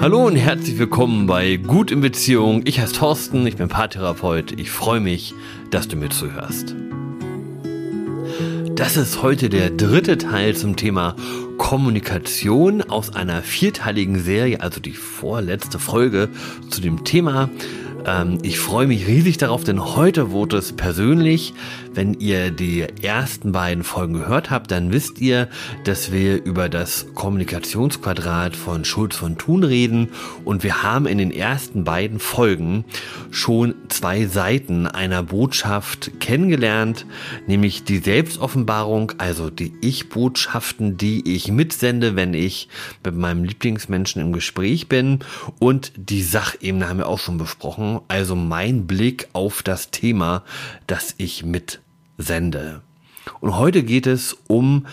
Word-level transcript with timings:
Hallo 0.00 0.24
und 0.24 0.36
herzlich 0.36 0.78
willkommen 0.78 1.26
bei 1.26 1.56
Gut 1.56 1.90
in 1.90 2.00
Beziehung. 2.00 2.62
Ich 2.66 2.78
heiße 2.78 2.92
Thorsten, 2.92 3.44
ich 3.48 3.56
bin 3.56 3.68
Paartherapeut. 3.68 4.52
Ich 4.52 4.70
freue 4.70 5.00
mich, 5.00 5.34
dass 5.72 5.88
du 5.88 5.96
mir 5.96 6.08
zuhörst. 6.08 6.76
Das 8.76 8.96
ist 8.96 9.22
heute 9.24 9.48
der 9.48 9.70
dritte 9.70 10.16
Teil 10.16 10.54
zum 10.54 10.76
Thema 10.76 11.16
Kommunikation 11.56 12.82
aus 12.82 13.12
einer 13.12 13.42
vierteiligen 13.42 14.20
Serie, 14.20 14.60
also 14.60 14.78
die 14.78 14.92
vorletzte 14.92 15.80
Folge 15.80 16.28
zu 16.70 16.80
dem 16.80 17.02
Thema 17.02 17.50
ähm, 18.06 18.38
ich 18.42 18.58
freue 18.58 18.86
mich 18.86 19.06
riesig 19.06 19.38
darauf, 19.38 19.64
denn 19.64 19.96
heute 19.96 20.30
wurde 20.30 20.56
es 20.56 20.72
persönlich. 20.72 21.54
Wenn 21.98 22.14
ihr 22.20 22.52
die 22.52 22.86
ersten 23.02 23.50
beiden 23.50 23.82
Folgen 23.82 24.12
gehört 24.12 24.50
habt, 24.50 24.70
dann 24.70 24.92
wisst 24.92 25.20
ihr, 25.20 25.48
dass 25.82 26.12
wir 26.12 26.44
über 26.44 26.68
das 26.68 27.08
Kommunikationsquadrat 27.16 28.54
von 28.54 28.84
Schulz 28.84 29.16
von 29.16 29.36
Thun 29.36 29.64
reden. 29.64 30.10
Und 30.44 30.62
wir 30.62 30.84
haben 30.84 31.06
in 31.06 31.18
den 31.18 31.32
ersten 31.32 31.82
beiden 31.82 32.20
Folgen 32.20 32.84
schon 33.32 33.74
zwei 33.88 34.26
Seiten 34.26 34.86
einer 34.86 35.24
Botschaft 35.24 36.20
kennengelernt, 36.20 37.04
nämlich 37.48 37.82
die 37.82 37.98
Selbstoffenbarung, 37.98 39.14
also 39.18 39.50
die 39.50 39.72
Ich-Botschaften, 39.80 40.98
die 40.98 41.34
ich 41.34 41.50
mitsende, 41.50 42.14
wenn 42.14 42.32
ich 42.32 42.68
mit 43.04 43.16
meinem 43.16 43.42
Lieblingsmenschen 43.42 44.22
im 44.22 44.32
Gespräch 44.32 44.88
bin. 44.88 45.18
Und 45.58 45.90
die 45.96 46.22
Sachebene 46.22 46.88
haben 46.88 46.98
wir 46.98 47.08
auch 47.08 47.18
schon 47.18 47.38
besprochen. 47.38 47.98
Also 48.06 48.36
mein 48.36 48.86
Blick 48.86 49.26
auf 49.32 49.64
das 49.64 49.90
Thema, 49.90 50.44
das 50.86 51.16
ich 51.18 51.44
mitsende. 52.18 52.82
Und 53.40 53.56
heute 53.56 53.82
geht 53.82 54.06
es 54.06 54.36
um 54.48 54.86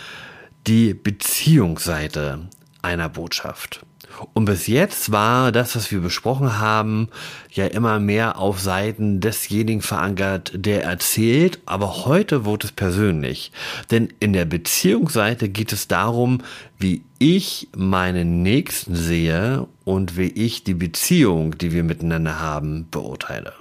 die 0.66 0.94
Beziehungsseite 0.94 2.48
einer 2.82 3.08
Botschaft. 3.08 3.84
Und 4.32 4.46
bis 4.46 4.66
jetzt 4.66 5.12
war 5.12 5.52
das, 5.52 5.76
was 5.76 5.90
wir 5.90 6.00
besprochen 6.00 6.58
haben, 6.58 7.08
ja 7.50 7.66
immer 7.66 8.00
mehr 8.00 8.38
auf 8.38 8.60
Seiten 8.60 9.20
desjenigen 9.20 9.82
verankert, 9.82 10.52
der 10.54 10.84
erzählt, 10.84 11.58
aber 11.66 12.06
heute 12.06 12.46
wird 12.46 12.64
es 12.64 12.72
persönlich. 12.72 13.52
Denn 13.90 14.08
in 14.20 14.32
der 14.32 14.46
Beziehungsseite 14.46 15.50
geht 15.50 15.72
es 15.72 15.86
darum, 15.86 16.38
wie 16.78 17.02
ich 17.18 17.68
meinen 17.76 18.42
Nächsten 18.42 18.94
sehe 18.94 19.66
und 19.84 20.16
wie 20.16 20.28
ich 20.28 20.64
die 20.64 20.74
Beziehung, 20.74 21.58
die 21.58 21.72
wir 21.72 21.82
miteinander 21.82 22.40
haben, 22.40 22.88
beurteile. 22.90 23.52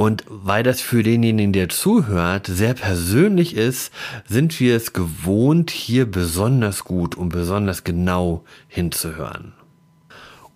Und 0.00 0.24
weil 0.28 0.62
das 0.62 0.80
für 0.80 1.02
denjenigen, 1.02 1.52
der 1.52 1.68
zuhört, 1.68 2.46
sehr 2.46 2.72
persönlich 2.72 3.54
ist, 3.54 3.92
sind 4.26 4.58
wir 4.58 4.74
es 4.74 4.94
gewohnt, 4.94 5.70
hier 5.70 6.10
besonders 6.10 6.84
gut 6.84 7.14
und 7.16 7.28
besonders 7.28 7.84
genau 7.84 8.42
hinzuhören. 8.66 9.52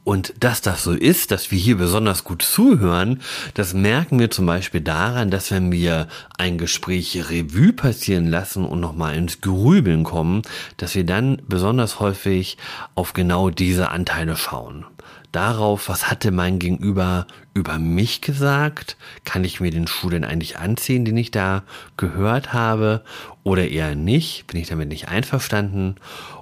Und 0.02 0.32
dass 0.40 0.62
das 0.62 0.82
so 0.82 0.92
ist, 0.92 1.30
dass 1.30 1.50
wir 1.50 1.58
hier 1.58 1.76
besonders 1.76 2.24
gut 2.24 2.40
zuhören, 2.40 3.20
das 3.52 3.74
merken 3.74 4.18
wir 4.18 4.30
zum 4.30 4.46
Beispiel 4.46 4.80
daran, 4.80 5.30
dass 5.30 5.50
wenn 5.50 5.70
wir 5.70 6.08
ein 6.38 6.56
Gespräch 6.56 7.28
Revue 7.28 7.74
passieren 7.74 8.28
lassen 8.28 8.64
und 8.64 8.80
nochmal 8.80 9.14
ins 9.14 9.42
Grübeln 9.42 10.04
kommen, 10.04 10.40
dass 10.78 10.94
wir 10.94 11.04
dann 11.04 11.42
besonders 11.46 12.00
häufig 12.00 12.56
auf 12.94 13.12
genau 13.12 13.50
diese 13.50 13.90
Anteile 13.90 14.36
schauen 14.36 14.86
darauf, 15.34 15.88
was 15.88 16.10
hatte 16.10 16.30
mein 16.30 16.58
Gegenüber 16.58 17.26
über 17.54 17.78
mich 17.78 18.20
gesagt? 18.20 18.96
Kann 19.24 19.44
ich 19.44 19.60
mir 19.60 19.70
den 19.70 19.86
Schuh 19.86 20.10
denn 20.10 20.24
eigentlich 20.24 20.58
anziehen, 20.58 21.04
den 21.04 21.16
ich 21.16 21.30
da 21.30 21.64
gehört 21.96 22.52
habe? 22.52 23.04
Oder 23.42 23.68
eher 23.68 23.94
nicht? 23.94 24.46
Bin 24.46 24.60
ich 24.60 24.68
damit 24.68 24.88
nicht 24.88 25.08
einverstanden? 25.08 25.96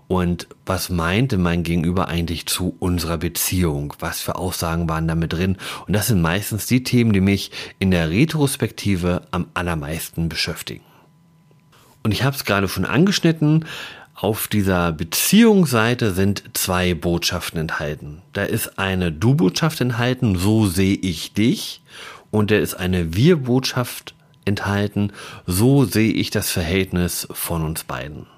Und 0.08 0.46
was 0.66 0.90
meinte 0.90 1.38
mein 1.38 1.62
Gegenüber 1.62 2.08
eigentlich 2.08 2.46
zu 2.46 2.76
unserer 2.78 3.18
Beziehung? 3.18 3.94
Was 3.98 4.20
für 4.20 4.36
Aussagen 4.36 4.88
waren 4.88 5.08
damit 5.08 5.32
drin? 5.32 5.56
Und 5.86 5.94
das 5.94 6.08
sind 6.08 6.20
meistens 6.20 6.66
die 6.66 6.82
Themen, 6.82 7.12
die 7.12 7.20
mich 7.20 7.50
in 7.78 7.90
der 7.90 8.10
Retrospektive 8.10 9.22
am 9.30 9.46
allermeisten 9.54 10.28
beschäftigen. 10.28 10.84
Und 12.02 12.12
ich 12.12 12.24
habe 12.24 12.36
es 12.36 12.44
gerade 12.44 12.68
schon 12.68 12.84
angeschnitten. 12.84 13.64
Auf 14.22 14.46
dieser 14.46 14.92
Beziehungsseite 14.92 16.12
sind 16.12 16.44
zwei 16.52 16.94
Botschaften 16.94 17.58
enthalten. 17.58 18.22
Da 18.32 18.44
ist 18.44 18.78
eine 18.78 19.10
Du-Botschaft 19.10 19.80
enthalten, 19.80 20.36
so 20.38 20.68
sehe 20.68 20.94
ich 20.94 21.32
dich. 21.34 21.82
Und 22.30 22.52
da 22.52 22.54
ist 22.54 22.74
eine 22.74 23.16
Wir-Botschaft 23.16 24.14
enthalten, 24.44 25.10
so 25.48 25.84
sehe 25.84 26.12
ich 26.12 26.30
das 26.30 26.52
Verhältnis 26.52 27.26
von 27.32 27.64
uns 27.64 27.82
beiden. 27.82 28.28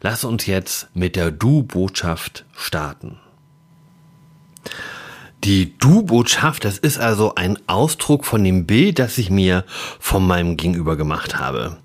Lass 0.00 0.22
uns 0.22 0.46
jetzt 0.46 0.86
mit 0.94 1.16
der 1.16 1.32
Du-Botschaft 1.32 2.44
starten. 2.56 3.18
Die 5.42 5.76
Du-Botschaft, 5.76 6.64
das 6.64 6.78
ist 6.78 7.00
also 7.00 7.34
ein 7.34 7.58
Ausdruck 7.66 8.24
von 8.24 8.44
dem 8.44 8.64
Bild, 8.64 9.00
das 9.00 9.18
ich 9.18 9.28
mir 9.28 9.64
von 9.98 10.24
meinem 10.24 10.56
Gegenüber 10.56 10.96
gemacht 10.96 11.40
habe. 11.40 11.78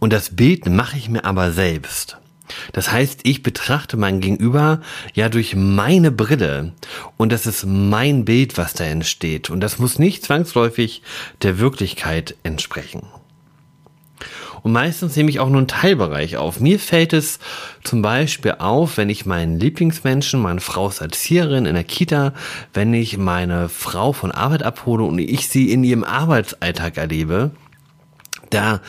Und 0.00 0.12
das 0.12 0.34
Bild 0.34 0.66
mache 0.66 0.98
ich 0.98 1.08
mir 1.08 1.24
aber 1.24 1.52
selbst. 1.52 2.18
Das 2.72 2.90
heißt, 2.90 3.20
ich 3.24 3.42
betrachte 3.42 3.96
mein 3.96 4.20
Gegenüber 4.20 4.80
ja 5.14 5.28
durch 5.28 5.54
meine 5.54 6.10
Brille 6.10 6.72
und 7.16 7.32
das 7.32 7.46
ist 7.46 7.64
mein 7.66 8.24
Bild, 8.24 8.58
was 8.58 8.74
da 8.74 8.84
entsteht 8.84 9.50
und 9.50 9.60
das 9.60 9.78
muss 9.78 9.98
nicht 9.98 10.24
zwangsläufig 10.24 11.02
der 11.42 11.58
Wirklichkeit 11.58 12.34
entsprechen. 12.42 13.02
Und 14.62 14.72
meistens 14.72 15.16
nehme 15.16 15.28
ich 15.28 15.40
auch 15.40 15.48
nur 15.48 15.58
einen 15.58 15.68
Teilbereich 15.68 16.36
auf. 16.36 16.60
Mir 16.60 16.78
fällt 16.78 17.12
es 17.12 17.40
zum 17.82 18.00
Beispiel 18.00 18.56
auf, 18.58 18.96
wenn 18.96 19.10
ich 19.10 19.26
meinen 19.26 19.58
Lieblingsmenschen, 19.58 20.40
meine 20.40 20.60
Frau 20.60 20.88
ist 20.88 21.00
Erzieherin 21.00 21.66
in 21.66 21.74
der 21.74 21.84
Kita, 21.84 22.32
wenn 22.72 22.94
ich 22.94 23.18
meine 23.18 23.68
Frau 23.68 24.12
von 24.12 24.30
Arbeit 24.30 24.62
abhole 24.62 25.02
und 25.02 25.18
ich 25.18 25.48
sie 25.48 25.72
in 25.72 25.82
ihrem 25.82 26.04
Arbeitsalltag 26.04 26.96
erlebe, 26.96 27.50
da 28.50 28.80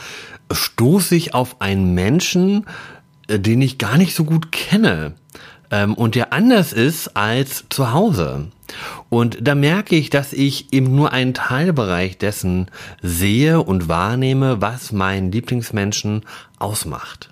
stoße 0.52 1.16
ich 1.16 1.34
auf 1.34 1.60
einen 1.60 1.94
Menschen, 1.94 2.66
den 3.28 3.62
ich 3.62 3.78
gar 3.78 3.96
nicht 3.96 4.14
so 4.14 4.24
gut 4.24 4.52
kenne 4.52 5.14
ähm, 5.70 5.94
und 5.94 6.14
der 6.14 6.32
anders 6.32 6.72
ist 6.72 7.16
als 7.16 7.64
zu 7.68 7.92
Hause. 7.92 8.48
Und 9.08 9.38
da 9.40 9.54
merke 9.54 9.96
ich, 9.96 10.10
dass 10.10 10.32
ich 10.32 10.72
eben 10.72 10.94
nur 10.94 11.12
einen 11.12 11.34
Teilbereich 11.34 12.18
dessen 12.18 12.70
sehe 13.02 13.62
und 13.62 13.88
wahrnehme, 13.88 14.60
was 14.60 14.92
meinen 14.92 15.30
Lieblingsmenschen 15.30 16.22
ausmacht. 16.58 17.30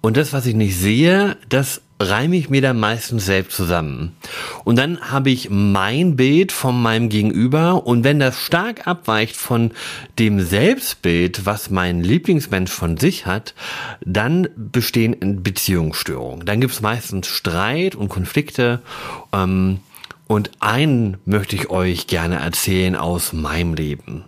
Und 0.00 0.16
das, 0.16 0.32
was 0.32 0.46
ich 0.46 0.54
nicht 0.54 0.76
sehe, 0.76 1.36
das 1.48 1.82
reime 2.00 2.36
ich 2.36 2.48
mir 2.48 2.62
dann 2.62 2.78
meistens 2.78 3.26
selbst 3.26 3.56
zusammen. 3.56 4.16
Und 4.64 4.76
dann 4.76 5.00
habe 5.00 5.30
ich 5.30 5.50
mein 5.50 6.16
Bild 6.16 6.52
von 6.52 6.80
meinem 6.80 7.08
Gegenüber 7.08 7.86
und 7.86 8.04
wenn 8.04 8.18
das 8.18 8.38
stark 8.38 8.86
abweicht 8.86 9.36
von 9.36 9.72
dem 10.18 10.40
Selbstbild, 10.40 11.46
was 11.46 11.70
mein 11.70 12.02
Lieblingsmensch 12.02 12.70
von 12.70 12.96
sich 12.96 13.26
hat, 13.26 13.54
dann 14.04 14.48
bestehen 14.56 15.42
Beziehungsstörungen. 15.42 16.46
Dann 16.46 16.60
gibt 16.60 16.74
es 16.74 16.80
meistens 16.80 17.26
Streit 17.26 17.94
und 17.94 18.08
Konflikte. 18.08 18.80
Ähm, 19.32 19.80
und 20.26 20.50
einen 20.60 21.16
möchte 21.24 21.56
ich 21.56 21.70
euch 21.70 22.06
gerne 22.06 22.36
erzählen 22.36 22.94
aus 22.94 23.32
meinem 23.32 23.74
Leben. 23.74 24.24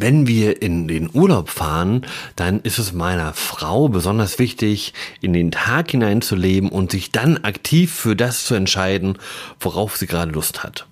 Wenn 0.00 0.28
wir 0.28 0.62
in 0.62 0.86
den 0.86 1.10
Urlaub 1.12 1.48
fahren, 1.48 2.06
dann 2.36 2.60
ist 2.60 2.78
es 2.78 2.92
meiner 2.92 3.32
Frau 3.32 3.88
besonders 3.88 4.38
wichtig, 4.38 4.94
in 5.20 5.32
den 5.32 5.50
Tag 5.50 5.90
hineinzuleben 5.90 6.70
und 6.70 6.92
sich 6.92 7.10
dann 7.10 7.38
aktiv 7.38 7.92
für 7.92 8.14
das 8.14 8.44
zu 8.44 8.54
entscheiden, 8.54 9.18
worauf 9.58 9.96
sie 9.96 10.06
gerade 10.06 10.30
Lust 10.30 10.62
hat. 10.62 10.86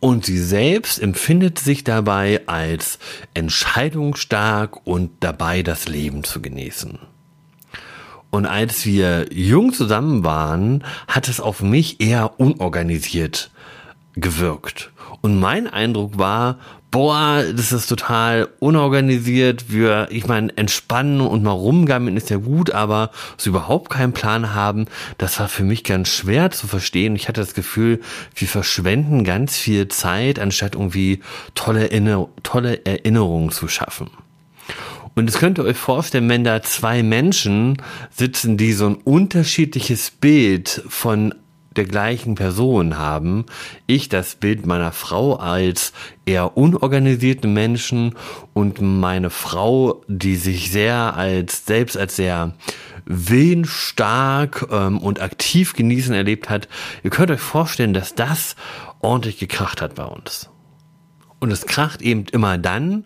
Und 0.00 0.26
sie 0.26 0.38
selbst 0.38 1.00
empfindet 1.00 1.60
sich 1.60 1.84
dabei 1.84 2.42
als 2.46 2.98
entscheidungsstark 3.34 4.84
und 4.84 5.10
dabei 5.20 5.62
das 5.62 5.86
Leben 5.86 6.24
zu 6.24 6.42
genießen. 6.42 6.98
Und 8.30 8.46
als 8.46 8.86
wir 8.86 9.32
jung 9.32 9.72
zusammen 9.72 10.24
waren, 10.24 10.84
hat 11.06 11.28
es 11.28 11.40
auf 11.40 11.62
mich 11.62 12.00
eher 12.00 12.40
unorganisiert 12.40 13.50
gewirkt. 14.14 14.90
Und 15.20 15.38
mein 15.38 15.66
Eindruck 15.66 16.18
war, 16.18 16.58
boah, 16.90 17.44
das 17.54 17.72
ist 17.72 17.88
total 17.88 18.48
unorganisiert. 18.60 19.70
Wir, 19.70 20.08
ich 20.10 20.26
meine, 20.26 20.56
entspannen 20.56 21.20
und 21.20 21.42
mal 21.42 21.50
rumgammeln 21.50 22.16
ist 22.16 22.30
ja 22.30 22.38
gut, 22.38 22.70
aber 22.70 23.10
so 23.36 23.50
überhaupt 23.50 23.90
keinen 23.90 24.12
Plan 24.12 24.54
haben, 24.54 24.86
das 25.18 25.38
war 25.38 25.48
für 25.48 25.64
mich 25.64 25.84
ganz 25.84 26.08
schwer 26.08 26.50
zu 26.50 26.66
verstehen. 26.66 27.16
Ich 27.16 27.28
hatte 27.28 27.40
das 27.40 27.54
Gefühl, 27.54 28.00
wir 28.34 28.48
verschwenden 28.48 29.24
ganz 29.24 29.56
viel 29.56 29.88
Zeit, 29.88 30.38
anstatt 30.38 30.74
irgendwie 30.74 31.20
tolle, 31.54 31.90
Erinner 31.90 32.28
tolle 32.42 32.84
Erinnerungen 32.86 33.50
zu 33.50 33.68
schaffen. 33.68 34.10
Und 35.14 35.28
es 35.28 35.38
könnt 35.38 35.58
ihr 35.58 35.64
euch 35.64 35.76
vorstellen, 35.76 36.28
wenn 36.28 36.44
da 36.44 36.62
zwei 36.62 37.02
Menschen 37.02 37.82
sitzen, 38.14 38.56
die 38.56 38.72
so 38.72 38.86
ein 38.86 38.94
unterschiedliches 38.94 40.12
Bild 40.12 40.84
von 40.88 41.34
der 41.78 41.86
gleichen 41.86 42.34
Person 42.34 42.98
haben. 42.98 43.46
Ich 43.86 44.10
das 44.10 44.34
Bild 44.34 44.66
meiner 44.66 44.92
Frau 44.92 45.36
als 45.36 45.92
eher 46.26 46.56
unorganisierten 46.56 47.52
Menschen 47.54 48.14
und 48.52 48.82
meine 48.82 49.30
Frau, 49.30 50.02
die 50.08 50.36
sich 50.36 50.70
sehr 50.70 51.16
als 51.16 51.64
selbst 51.64 51.96
als 51.96 52.16
sehr 52.16 52.54
willensstark 53.06 54.66
ähm, 54.70 54.98
und 54.98 55.20
aktiv 55.22 55.72
genießen 55.72 56.14
erlebt 56.14 56.50
hat. 56.50 56.68
Ihr 57.02 57.10
könnt 57.10 57.30
euch 57.30 57.40
vorstellen, 57.40 57.94
dass 57.94 58.14
das 58.14 58.56
ordentlich 59.00 59.38
gekracht 59.38 59.80
hat 59.80 59.94
bei 59.94 60.04
uns. 60.04 60.50
Und 61.40 61.52
es 61.52 61.66
kracht 61.66 62.02
eben 62.02 62.26
immer 62.32 62.58
dann, 62.58 63.04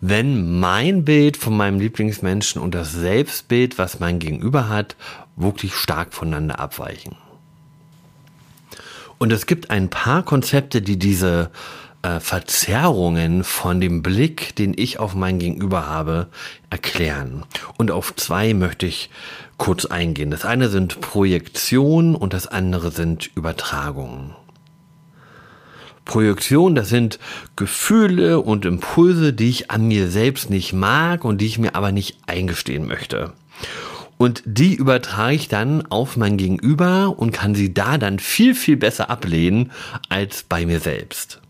wenn 0.00 0.60
mein 0.60 1.04
Bild 1.04 1.36
von 1.36 1.56
meinem 1.56 1.80
Lieblingsmenschen 1.80 2.62
und 2.62 2.74
das 2.74 2.92
Selbstbild, 2.92 3.76
was 3.76 3.98
mein 3.98 4.20
Gegenüber 4.20 4.68
hat, 4.68 4.96
wirklich 5.34 5.74
stark 5.74 6.14
voneinander 6.14 6.60
abweichen. 6.60 7.16
Und 9.22 9.32
es 9.32 9.46
gibt 9.46 9.70
ein 9.70 9.88
paar 9.88 10.24
Konzepte, 10.24 10.82
die 10.82 10.98
diese 10.98 11.52
äh, 12.02 12.18
Verzerrungen 12.18 13.44
von 13.44 13.80
dem 13.80 14.02
Blick, 14.02 14.56
den 14.56 14.74
ich 14.76 14.98
auf 14.98 15.14
mein 15.14 15.38
Gegenüber 15.38 15.86
habe, 15.86 16.26
erklären. 16.70 17.44
Und 17.76 17.92
auf 17.92 18.16
zwei 18.16 18.52
möchte 18.52 18.86
ich 18.86 19.10
kurz 19.58 19.84
eingehen. 19.84 20.32
Das 20.32 20.44
eine 20.44 20.68
sind 20.70 21.00
Projektionen 21.00 22.16
und 22.16 22.32
das 22.32 22.48
andere 22.48 22.90
sind 22.90 23.30
Übertragungen. 23.36 24.34
Projektion, 26.04 26.74
das 26.74 26.88
sind 26.88 27.20
Gefühle 27.54 28.40
und 28.40 28.64
Impulse, 28.64 29.32
die 29.32 29.50
ich 29.50 29.70
an 29.70 29.86
mir 29.86 30.10
selbst 30.10 30.50
nicht 30.50 30.72
mag 30.72 31.24
und 31.24 31.40
die 31.40 31.46
ich 31.46 31.60
mir 31.60 31.76
aber 31.76 31.92
nicht 31.92 32.18
eingestehen 32.26 32.88
möchte. 32.88 33.32
Und 34.22 34.44
die 34.46 34.76
übertrage 34.76 35.34
ich 35.34 35.48
dann 35.48 35.84
auf 35.86 36.16
mein 36.16 36.36
Gegenüber 36.36 37.12
und 37.18 37.32
kann 37.32 37.56
sie 37.56 37.74
da 37.74 37.98
dann 37.98 38.20
viel, 38.20 38.54
viel 38.54 38.76
besser 38.76 39.10
ablehnen 39.10 39.72
als 40.10 40.44
bei 40.44 40.64
mir 40.64 40.78
selbst. 40.78 41.40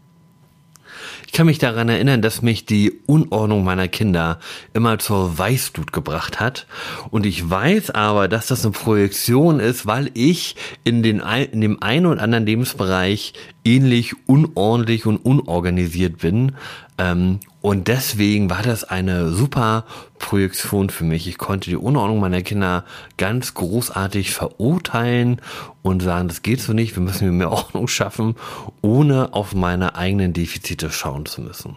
Ich 1.26 1.34
kann 1.34 1.44
mich 1.44 1.58
daran 1.58 1.90
erinnern, 1.90 2.22
dass 2.22 2.40
mich 2.40 2.64
die 2.64 3.00
Unordnung 3.04 3.62
meiner 3.62 3.88
Kinder 3.88 4.38
immer 4.72 4.98
zur 4.98 5.36
Weißblut 5.36 5.92
gebracht 5.92 6.40
hat. 6.40 6.66
Und 7.10 7.26
ich 7.26 7.50
weiß 7.50 7.90
aber, 7.90 8.26
dass 8.26 8.46
das 8.46 8.64
eine 8.64 8.72
Projektion 8.72 9.60
ist, 9.60 9.84
weil 9.84 10.10
ich 10.14 10.56
in, 10.82 11.02
den, 11.02 11.20
in 11.52 11.60
dem 11.60 11.82
einen 11.82 12.06
oder 12.06 12.22
anderen 12.22 12.46
Lebensbereich 12.46 13.34
ähnlich 13.66 14.14
unordentlich 14.26 15.04
und 15.04 15.18
unorganisiert 15.18 16.16
bin. 16.16 16.52
Ähm, 16.96 17.40
und 17.62 17.86
deswegen 17.86 18.50
war 18.50 18.62
das 18.62 18.82
eine 18.82 19.30
super 19.30 19.84
Projektion 20.18 20.90
für 20.90 21.04
mich. 21.04 21.28
Ich 21.28 21.38
konnte 21.38 21.70
die 21.70 21.76
Unordnung 21.76 22.18
meiner 22.18 22.42
Kinder 22.42 22.84
ganz 23.16 23.54
großartig 23.54 24.32
verurteilen 24.32 25.40
und 25.80 26.02
sagen, 26.02 26.26
das 26.26 26.42
geht 26.42 26.60
so 26.60 26.72
nicht, 26.72 26.96
wir 26.96 27.04
müssen 27.04 27.36
mehr 27.36 27.52
Ordnung 27.52 27.86
schaffen, 27.86 28.34
ohne 28.82 29.32
auf 29.32 29.54
meine 29.54 29.94
eigenen 29.94 30.32
Defizite 30.32 30.90
schauen 30.90 31.24
zu 31.24 31.40
müssen. 31.40 31.76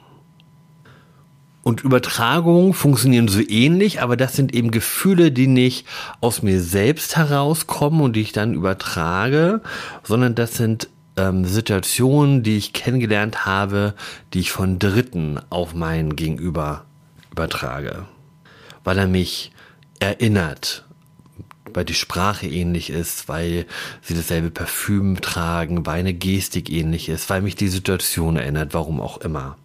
Und 1.61 1.83
Übertragungen 1.83 2.73
funktionieren 2.73 3.27
so 3.27 3.41
ähnlich, 3.41 4.01
aber 4.01 4.17
das 4.17 4.35
sind 4.35 4.55
eben 4.55 4.71
Gefühle, 4.71 5.31
die 5.31 5.47
nicht 5.47 5.85
aus 6.19 6.41
mir 6.41 6.61
selbst 6.61 7.15
herauskommen 7.15 8.01
und 8.01 8.15
die 8.15 8.21
ich 8.21 8.31
dann 8.31 8.53
übertrage, 8.53 9.61
sondern 10.03 10.33
das 10.33 10.55
sind 10.55 10.89
ähm, 11.17 11.45
Situationen, 11.45 12.43
die 12.43 12.57
ich 12.57 12.73
kennengelernt 12.73 13.45
habe, 13.45 13.93
die 14.33 14.39
ich 14.39 14.51
von 14.51 14.79
Dritten 14.79 15.39
auf 15.49 15.73
mein 15.73 16.15
Gegenüber 16.15 16.85
übertrage. 17.31 18.05
Weil 18.83 18.97
er 18.97 19.07
mich 19.07 19.51
erinnert, 19.99 20.85
weil 21.73 21.85
die 21.85 21.93
Sprache 21.93 22.47
ähnlich 22.47 22.89
ist, 22.89 23.27
weil 23.27 23.65
sie 24.01 24.15
dasselbe 24.15 24.51
Parfüm 24.51 25.19
tragen, 25.21 25.85
weil 25.85 25.99
eine 25.99 26.13
Gestik 26.13 26.69
ähnlich 26.69 27.09
ist, 27.09 27.29
weil 27.29 27.41
mich 27.41 27.55
die 27.55 27.67
Situation 27.67 28.37
erinnert, 28.37 28.73
warum 28.73 29.01
auch 29.01 29.17
immer. 29.17 29.57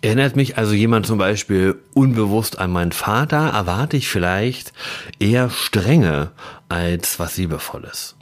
Erinnert 0.00 0.34
mich 0.34 0.58
also 0.58 0.72
jemand 0.72 1.06
zum 1.06 1.18
Beispiel 1.18 1.80
unbewusst 1.94 2.58
an 2.58 2.72
meinen 2.72 2.90
Vater, 2.90 3.50
erwarte 3.50 3.96
ich 3.96 4.08
vielleicht 4.08 4.72
eher 5.20 5.48
Strenge 5.48 6.32
als 6.68 7.20
was 7.20 7.36
Liebevolles. 7.36 8.16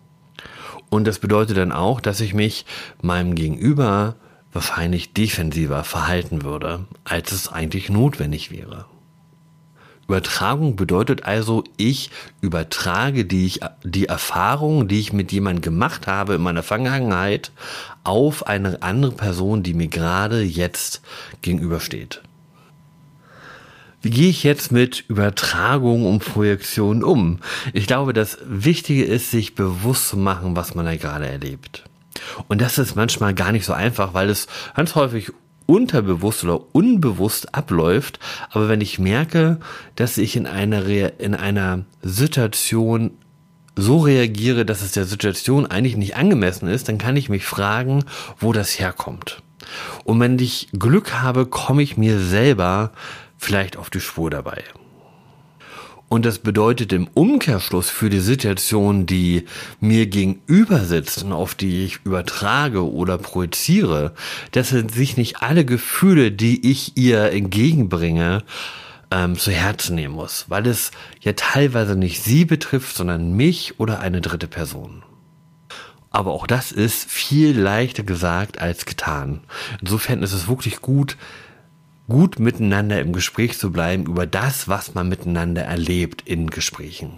Und 0.90 1.06
das 1.06 1.20
bedeutet 1.20 1.56
dann 1.56 1.72
auch, 1.72 2.00
dass 2.00 2.20
ich 2.20 2.34
mich 2.34 2.66
meinem 3.00 3.34
Gegenüber 3.34 4.16
wahrscheinlich 4.52 5.12
defensiver 5.12 5.84
verhalten 5.84 6.42
würde, 6.42 6.86
als 7.04 7.32
es 7.32 7.48
eigentlich 7.48 7.88
notwendig 7.88 8.50
wäre. 8.50 8.86
Übertragung 10.08 10.74
bedeutet 10.74 11.24
also, 11.24 11.62
ich 11.76 12.10
übertrage 12.40 13.24
die, 13.24 13.60
die 13.84 14.06
Erfahrung, 14.06 14.88
die 14.88 14.98
ich 14.98 15.12
mit 15.12 15.30
jemandem 15.30 15.62
gemacht 15.62 16.08
habe 16.08 16.34
in 16.34 16.42
meiner 16.42 16.64
Vergangenheit, 16.64 17.52
auf 18.02 18.44
eine 18.48 18.82
andere 18.82 19.12
Person, 19.12 19.62
die 19.62 19.72
mir 19.72 19.86
gerade 19.86 20.42
jetzt 20.42 21.00
gegenübersteht. 21.42 22.22
Wie 24.02 24.10
gehe 24.10 24.30
ich 24.30 24.44
jetzt 24.44 24.72
mit 24.72 25.04
Übertragung 25.08 26.06
und 26.06 26.24
Projektion 26.24 27.04
um? 27.04 27.40
Ich 27.74 27.86
glaube, 27.86 28.14
das 28.14 28.38
Wichtige 28.44 29.04
ist, 29.04 29.30
sich 29.30 29.54
bewusst 29.54 30.08
zu 30.08 30.16
machen, 30.16 30.56
was 30.56 30.74
man 30.74 30.86
da 30.86 30.96
gerade 30.96 31.26
erlebt. 31.26 31.84
Und 32.48 32.60
das 32.60 32.78
ist 32.78 32.96
manchmal 32.96 33.34
gar 33.34 33.52
nicht 33.52 33.66
so 33.66 33.74
einfach, 33.74 34.14
weil 34.14 34.30
es 34.30 34.46
ganz 34.74 34.94
häufig 34.94 35.32
unterbewusst 35.66 36.44
oder 36.44 36.74
unbewusst 36.74 37.54
abläuft. 37.54 38.18
Aber 38.50 38.68
wenn 38.68 38.80
ich 38.80 38.98
merke, 38.98 39.60
dass 39.96 40.18
ich 40.18 40.34
in 40.34 40.46
einer, 40.46 40.86
in 41.20 41.34
einer 41.34 41.84
Situation 42.02 43.12
so 43.76 43.98
reagiere, 43.98 44.64
dass 44.64 44.82
es 44.82 44.92
der 44.92 45.04
Situation 45.04 45.66
eigentlich 45.66 45.96
nicht 45.96 46.16
angemessen 46.16 46.68
ist, 46.68 46.88
dann 46.88 46.98
kann 46.98 47.16
ich 47.16 47.28
mich 47.28 47.44
fragen, 47.44 48.04
wo 48.38 48.52
das 48.52 48.80
herkommt. 48.80 49.42
Und 50.04 50.18
wenn 50.20 50.38
ich 50.38 50.68
Glück 50.72 51.12
habe, 51.20 51.46
komme 51.46 51.82
ich 51.82 51.96
mir 51.96 52.18
selber 52.18 52.92
vielleicht 53.40 53.76
auf 53.76 53.90
die 53.90 54.00
Spur 54.00 54.30
dabei. 54.30 54.62
Und 56.08 56.26
das 56.26 56.40
bedeutet 56.40 56.92
im 56.92 57.06
Umkehrschluss 57.14 57.88
für 57.88 58.10
die 58.10 58.20
Situation, 58.20 59.06
die 59.06 59.46
mir 59.78 60.06
gegenüber 60.06 60.80
sitzt 60.80 61.22
und 61.22 61.32
auf 61.32 61.54
die 61.54 61.84
ich 61.84 62.00
übertrage 62.04 62.84
oder 62.84 63.16
projiziere, 63.16 64.12
dass 64.50 64.70
sich 64.70 65.16
nicht 65.16 65.40
alle 65.40 65.64
Gefühle, 65.64 66.32
die 66.32 66.68
ich 66.68 66.96
ihr 66.96 67.30
entgegenbringe, 67.30 68.42
ähm, 69.12 69.38
zu 69.38 69.52
Herzen 69.52 69.94
nehmen 69.94 70.14
muss, 70.14 70.46
weil 70.48 70.66
es 70.66 70.90
ja 71.20 71.32
teilweise 71.32 71.96
nicht 71.96 72.22
sie 72.22 72.44
betrifft, 72.44 72.96
sondern 72.96 73.32
mich 73.34 73.78
oder 73.78 74.00
eine 74.00 74.20
dritte 74.20 74.48
Person. 74.48 75.04
Aber 76.10 76.32
auch 76.32 76.48
das 76.48 76.72
ist 76.72 77.08
viel 77.08 77.56
leichter 77.56 78.02
gesagt 78.02 78.60
als 78.60 78.84
getan. 78.84 79.42
Insofern 79.80 80.24
ist 80.24 80.32
es 80.32 80.48
wirklich 80.48 80.80
gut, 80.80 81.16
gut 82.10 82.38
miteinander 82.38 83.00
im 83.00 83.14
Gespräch 83.14 83.58
zu 83.58 83.72
bleiben 83.72 84.04
über 84.04 84.26
das, 84.26 84.68
was 84.68 84.94
man 84.94 85.08
miteinander 85.08 85.62
erlebt 85.62 86.22
in 86.26 86.50
Gesprächen. 86.50 87.12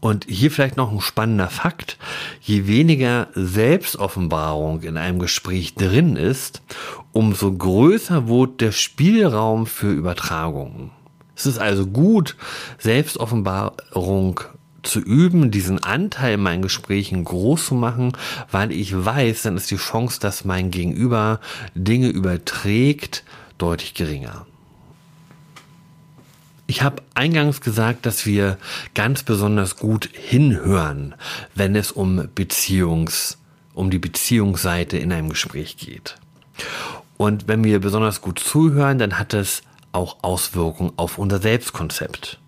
Und 0.00 0.26
hier 0.28 0.50
vielleicht 0.50 0.76
noch 0.76 0.92
ein 0.92 1.00
spannender 1.00 1.48
Fakt. 1.48 1.96
Je 2.40 2.66
weniger 2.66 3.28
Selbstoffenbarung 3.34 4.82
in 4.82 4.96
einem 4.96 5.20
Gespräch 5.20 5.76
drin 5.76 6.16
ist, 6.16 6.60
umso 7.12 7.52
größer 7.52 8.28
wird 8.28 8.60
der 8.60 8.72
Spielraum 8.72 9.64
für 9.64 9.90
Übertragungen. 9.90 10.90
Es 11.36 11.46
ist 11.46 11.58
also 11.58 11.86
gut, 11.86 12.36
Selbstoffenbarung 12.78 14.40
zu 14.82 15.00
üben, 15.00 15.52
diesen 15.52 15.82
Anteil 15.82 16.34
in 16.34 16.42
meinen 16.42 16.62
Gesprächen 16.62 17.24
groß 17.24 17.66
zu 17.66 17.74
machen, 17.74 18.12
weil 18.50 18.72
ich 18.72 19.04
weiß, 19.04 19.42
dann 19.42 19.56
ist 19.56 19.70
die 19.70 19.76
Chance, 19.76 20.18
dass 20.20 20.44
mein 20.44 20.70
Gegenüber 20.70 21.40
Dinge 21.74 22.08
überträgt, 22.08 23.24
deutlich 23.58 23.94
geringer. 23.94 24.46
Ich 26.66 26.82
habe 26.82 27.02
eingangs 27.14 27.60
gesagt, 27.60 28.06
dass 28.06 28.24
wir 28.24 28.56
ganz 28.94 29.24
besonders 29.24 29.76
gut 29.76 30.08
hinhören, 30.12 31.14
wenn 31.54 31.76
es 31.76 31.92
um 31.92 32.28
Beziehungs, 32.34 33.38
um 33.74 33.90
die 33.90 33.98
Beziehungsseite 33.98 34.96
in 34.96 35.12
einem 35.12 35.28
Gespräch 35.28 35.76
geht. 35.76 36.16
Und 37.18 37.46
wenn 37.46 37.62
wir 37.62 37.78
besonders 37.78 38.20
gut 38.20 38.38
zuhören, 38.38 38.98
dann 38.98 39.18
hat 39.18 39.34
es 39.34 39.62
auch 39.92 40.22
Auswirkungen 40.22 40.92
auf 40.96 41.18
unser 41.18 41.40
Selbstkonzept. 41.40 42.38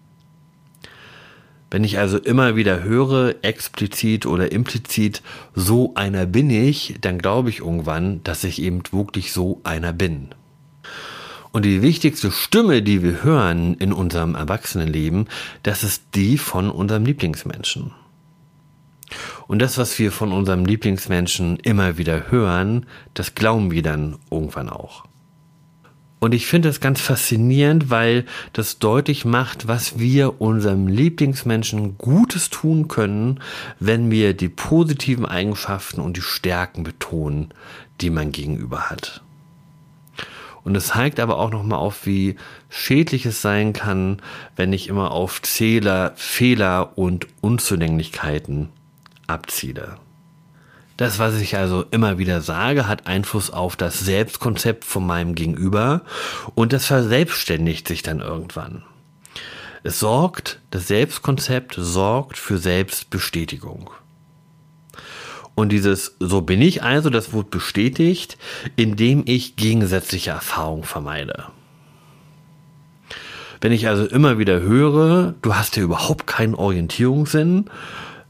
Wenn 1.71 1.85
ich 1.85 1.99
also 1.99 2.19
immer 2.19 2.57
wieder 2.57 2.83
höre, 2.83 3.35
explizit 3.43 4.27
oder 4.27 4.53
implizit, 4.53 5.23
so 5.55 5.93
einer 5.97 6.25
bin 6.25 6.49
ich, 6.49 6.97
dann 7.01 7.19
glaube 7.19 7.51
ich 7.51 7.59
irgendwann, 7.59 8.23
dass 8.23 8.45
ich 8.45 8.63
eben 8.63 8.83
wirklich 8.93 9.33
so 9.33 9.61
einer 9.65 9.93
bin. 9.93 10.29
Und 11.55 11.65
die 11.65 11.83
wichtigste 11.83 12.33
Stimme, 12.33 12.83
die 12.83 13.05
wir 13.05 13.23
hören 13.23 13.75
in 13.75 13.93
unserem 13.93 14.35
Erwachsenenleben, 14.35 15.29
das 15.63 15.85
ist 15.85 16.03
die 16.17 16.37
von 16.37 16.69
unserem 16.69 17.05
Lieblingsmenschen. 17.05 17.93
Und 19.47 19.63
das, 19.63 19.79
was 19.79 19.97
wir 20.01 20.11
von 20.11 20.33
unserem 20.33 20.65
Lieblingsmenschen 20.65 21.59
immer 21.59 21.97
wieder 21.97 22.33
hören, 22.33 22.87
das 23.15 23.37
glauben 23.37 23.71
wir 23.71 23.85
dann 23.85 24.17
irgendwann 24.33 24.69
auch. 24.69 25.05
Und 26.19 26.35
ich 26.35 26.47
finde 26.47 26.71
das 26.71 26.81
ganz 26.81 27.01
faszinierend, 27.01 27.89
weil 27.89 28.25
das 28.53 28.81
deutlich 28.81 29.25
macht, 29.25 29.69
was 29.69 29.97
wir 29.97 30.41
unserem 30.41 30.89
Lieblingsmenschen 30.89 31.97
Gutes 31.99 32.51
tun 32.51 32.89
können, 32.89 33.39
wenn 33.79 34.11
wir 34.11 34.35
die 34.35 34.49
positiven 34.49 35.25
Eigenschaften 35.25 36.01
und 36.01 36.17
die 36.17 36.23
Stärken 36.23 36.83
betonen, 36.83 37.55
die 38.01 38.11
man 38.11 38.33
gegenüber 38.33 38.91
hat. 38.91 39.23
Und 40.65 40.75
es 40.77 40.89
zeigt 40.89 41.21
aber 41.21 41.39
auch 41.39 41.51
nochmal 41.51 41.79
auf, 41.79 42.07
wie 42.07 42.37
schädlich 42.71 43.27
es 43.27 43.43
sein 43.43 43.75
kann, 43.75 44.23
wenn 44.57 44.73
ich 44.73 44.89
immer 44.89 45.11
auf 45.11 45.43
Zähler, 45.43 46.13
Fehler 46.17 46.97
und 46.97 47.27
Unzulänglichkeiten 47.43 48.71
abziele. 49.27 49.99
Das, 50.97 51.19
was 51.19 51.41
ich 51.41 51.57
also 51.57 51.85
immer 51.91 52.19
wieder 52.19 52.41
sage, 52.41 52.87
hat 52.87 53.07
Einfluss 53.07 53.51
auf 53.51 53.77
das 53.77 54.01
Selbstkonzept 54.01 54.85
von 54.85 55.07
meinem 55.07 55.35
Gegenüber 55.35 56.03
und 56.55 56.73
das 56.73 56.87
verselbstständigt 56.87 57.87
sich 57.87 58.03
dann 58.03 58.21
irgendwann. 58.21 58.85
Es 59.83 59.99
sorgt, 59.99 60.61
das 60.71 60.87
Selbstkonzept 60.87 61.75
sorgt 61.77 62.39
für 62.39 62.59
Selbstbestätigung. 62.59 63.91
Und 65.55 65.71
dieses 65.71 66.17
so 66.19 66.41
bin 66.41 66.61
ich 66.61 66.83
also, 66.83 67.11
das 67.11 67.33
wird 67.33 67.51
bestätigt, 67.51 68.37
indem 68.77 69.23
ich 69.27 69.57
gegensätzliche 69.57 70.31
Erfahrungen 70.31 70.85
vermeide. 70.85 71.45
Wenn 73.61 73.73
ich 73.73 73.89
also 73.89 74.05
immer 74.07 74.39
wieder 74.39 74.61
höre, 74.61 75.35
du 75.43 75.55
hast 75.55 75.77
ja 75.77 75.83
überhaupt 75.83 76.27
keinen 76.27 76.55
Orientierungssinn, 76.55 77.71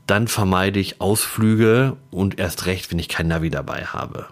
dann 0.07 0.29
vermeide 0.29 0.79
ich 0.79 1.01
Ausflüge 1.01 1.97
und 2.11 2.39
erst 2.39 2.67
recht, 2.67 2.91
wenn 2.91 2.99
ich 2.99 3.09
kein 3.09 3.29
Navi 3.29 3.51
dabei 3.51 3.87
habe. 3.87 4.27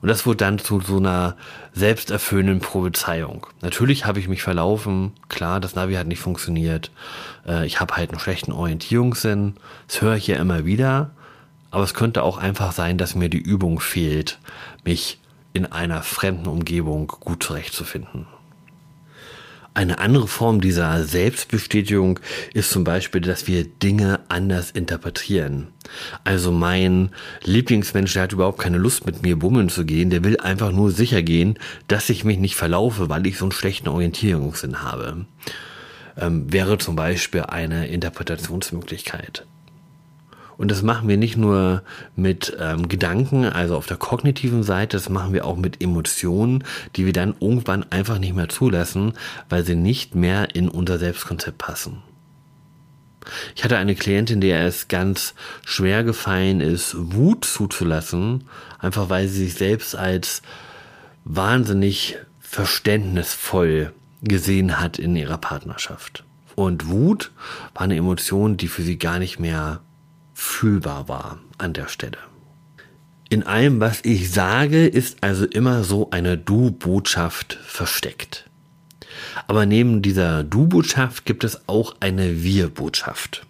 Und 0.00 0.08
das 0.08 0.26
wurde 0.26 0.38
dann 0.38 0.58
zu 0.58 0.80
so 0.80 0.98
einer 0.98 1.36
selbsterfüllenden 1.72 2.60
Prophezeiung. 2.60 3.46
Natürlich 3.62 4.06
habe 4.06 4.20
ich 4.20 4.28
mich 4.28 4.42
verlaufen. 4.42 5.12
Klar, 5.28 5.60
das 5.60 5.74
Navi 5.74 5.94
hat 5.94 6.06
nicht 6.06 6.20
funktioniert. 6.20 6.90
Äh, 7.46 7.66
ich 7.66 7.80
habe 7.80 7.96
halt 7.96 8.10
einen 8.10 8.20
schlechten 8.20 8.52
Orientierungssinn. 8.52 9.54
Das 9.86 10.00
höre 10.00 10.16
ich 10.16 10.26
ja 10.26 10.36
immer 10.36 10.64
wieder. 10.64 11.10
Aber 11.70 11.84
es 11.84 11.94
könnte 11.94 12.22
auch 12.22 12.38
einfach 12.38 12.72
sein, 12.72 12.96
dass 12.96 13.14
mir 13.14 13.28
die 13.28 13.38
Übung 13.38 13.80
fehlt, 13.80 14.38
mich 14.84 15.20
in 15.52 15.66
einer 15.66 16.02
fremden 16.02 16.46
Umgebung 16.46 17.08
gut 17.08 17.42
zurechtzufinden. 17.42 18.26
Eine 19.78 20.00
andere 20.00 20.26
Form 20.26 20.60
dieser 20.60 21.04
Selbstbestätigung 21.04 22.18
ist 22.52 22.72
zum 22.72 22.82
Beispiel, 22.82 23.20
dass 23.20 23.46
wir 23.46 23.62
Dinge 23.62 24.18
anders 24.28 24.72
interpretieren. 24.72 25.68
Also 26.24 26.50
mein 26.50 27.10
Lieblingsmensch, 27.44 28.12
der 28.12 28.24
hat 28.24 28.32
überhaupt 28.32 28.58
keine 28.58 28.78
Lust 28.78 29.06
mit 29.06 29.22
mir 29.22 29.38
bummeln 29.38 29.68
zu 29.68 29.84
gehen, 29.84 30.10
der 30.10 30.24
will 30.24 30.36
einfach 30.40 30.72
nur 30.72 30.90
sicher 30.90 31.22
gehen, 31.22 31.60
dass 31.86 32.10
ich 32.10 32.24
mich 32.24 32.38
nicht 32.38 32.56
verlaufe, 32.56 33.08
weil 33.08 33.24
ich 33.28 33.38
so 33.38 33.44
einen 33.44 33.52
schlechten 33.52 33.86
Orientierungssinn 33.86 34.82
habe. 34.82 35.26
Ähm, 36.16 36.52
wäre 36.52 36.78
zum 36.78 36.96
Beispiel 36.96 37.42
eine 37.42 37.86
Interpretationsmöglichkeit. 37.86 39.46
Und 40.58 40.72
das 40.72 40.82
machen 40.82 41.08
wir 41.08 41.16
nicht 41.16 41.36
nur 41.36 41.82
mit 42.16 42.54
ähm, 42.58 42.88
Gedanken, 42.88 43.44
also 43.44 43.76
auf 43.76 43.86
der 43.86 43.96
kognitiven 43.96 44.64
Seite, 44.64 44.96
das 44.96 45.08
machen 45.08 45.32
wir 45.32 45.46
auch 45.46 45.56
mit 45.56 45.80
Emotionen, 45.80 46.64
die 46.96 47.06
wir 47.06 47.12
dann 47.12 47.36
irgendwann 47.40 47.84
einfach 47.90 48.18
nicht 48.18 48.34
mehr 48.34 48.48
zulassen, 48.48 49.12
weil 49.48 49.64
sie 49.64 49.76
nicht 49.76 50.16
mehr 50.16 50.56
in 50.56 50.68
unser 50.68 50.98
Selbstkonzept 50.98 51.58
passen. 51.58 52.02
Ich 53.54 53.62
hatte 53.62 53.76
eine 53.76 53.94
Klientin, 53.94 54.40
der 54.40 54.66
es 54.66 54.88
ganz 54.88 55.34
schwer 55.64 56.02
gefallen 56.02 56.60
ist, 56.60 56.96
Wut 56.98 57.44
zuzulassen, 57.44 58.44
einfach 58.80 59.10
weil 59.10 59.28
sie 59.28 59.44
sich 59.44 59.54
selbst 59.54 59.94
als 59.94 60.42
wahnsinnig 61.24 62.16
verständnisvoll 62.40 63.92
gesehen 64.22 64.80
hat 64.80 64.98
in 64.98 65.14
ihrer 65.14 65.38
Partnerschaft. 65.38 66.24
Und 66.56 66.88
Wut 66.88 67.30
war 67.74 67.82
eine 67.82 67.96
Emotion, 67.96 68.56
die 68.56 68.66
für 68.66 68.82
sie 68.82 68.98
gar 68.98 69.20
nicht 69.20 69.38
mehr 69.38 69.80
fühlbar 70.38 71.08
war 71.08 71.40
an 71.58 71.72
der 71.72 71.88
Stelle. 71.88 72.16
In 73.28 73.42
allem, 73.42 73.80
was 73.80 74.04
ich 74.04 74.30
sage, 74.30 74.86
ist 74.86 75.18
also 75.20 75.44
immer 75.44 75.82
so 75.82 76.10
eine 76.10 76.38
Du-Botschaft 76.38 77.58
versteckt. 77.66 78.48
Aber 79.48 79.66
neben 79.66 80.00
dieser 80.00 80.44
Du-Botschaft 80.44 81.26
gibt 81.26 81.42
es 81.42 81.68
auch 81.68 81.96
eine 81.98 82.42
Wir-Botschaft. 82.44 83.46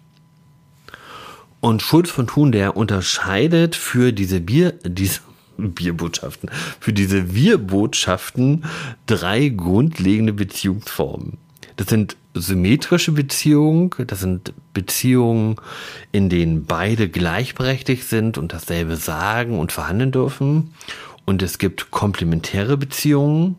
Und 1.59 1.83
Schulz 1.83 2.09
von 2.09 2.25
Thun, 2.25 2.51
der 2.51 2.75
unterscheidet 2.75 3.75
für 3.75 4.11
diese 4.11 4.39
Bier, 4.39 4.73
diese 4.83 5.19
Bierbotschaften, 5.57 6.49
für 6.79 6.91
diese 6.91 7.35
Wir-Botschaften 7.35 8.65
drei 9.05 9.49
grundlegende 9.49 10.33
Beziehungsformen. 10.33 11.37
Das 11.75 11.87
sind 11.87 12.17
symmetrische 12.33 13.11
Beziehungen, 13.11 13.89
das 14.07 14.19
sind 14.19 14.53
Beziehungen, 14.73 15.55
in 16.11 16.29
denen 16.29 16.65
beide 16.65 17.09
gleichberechtigt 17.09 18.07
sind 18.07 18.37
und 18.37 18.53
dasselbe 18.53 18.95
sagen 18.95 19.59
und 19.59 19.71
verhandeln 19.71 20.11
dürfen. 20.11 20.73
Und 21.25 21.41
es 21.41 21.57
gibt 21.57 21.91
komplementäre 21.91 22.77
Beziehungen, 22.77 23.55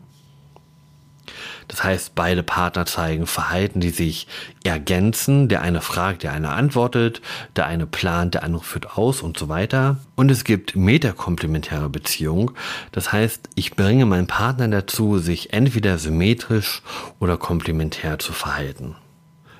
das 1.71 1.85
heißt, 1.85 2.15
beide 2.15 2.43
Partner 2.43 2.85
zeigen 2.85 3.25
Verhalten, 3.25 3.79
die 3.79 3.91
sich 3.91 4.27
ergänzen. 4.65 5.47
Der 5.47 5.61
eine 5.61 5.79
fragt, 5.79 6.23
der 6.23 6.33
eine 6.33 6.49
antwortet, 6.49 7.21
der 7.55 7.65
eine 7.65 7.87
plant, 7.87 8.33
der 8.33 8.43
andere 8.43 8.61
führt 8.61 8.97
aus 8.97 9.21
und 9.21 9.39
so 9.39 9.47
weiter. 9.47 9.95
Und 10.15 10.29
es 10.29 10.43
gibt 10.43 10.75
metakomplementäre 10.75 11.87
Beziehungen. 11.87 12.51
Das 12.91 13.13
heißt, 13.13 13.47
ich 13.55 13.77
bringe 13.77 14.05
meinen 14.05 14.27
Partner 14.27 14.67
dazu, 14.67 15.17
sich 15.17 15.53
entweder 15.53 15.97
symmetrisch 15.97 16.81
oder 17.21 17.37
komplementär 17.37 18.19
zu 18.19 18.33
verhalten. 18.33 18.97